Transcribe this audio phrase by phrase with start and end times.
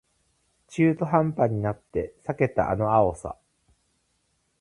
[0.67, 3.37] 中途半端になって避けたあの青さ